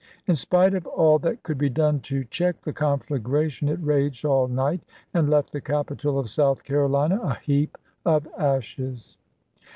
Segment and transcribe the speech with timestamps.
[0.25, 4.47] In spite of all that could be done to check the conflagration it raged all
[4.47, 4.81] night,
[5.13, 9.17] and left the capital of South Carolina a heap of ashes.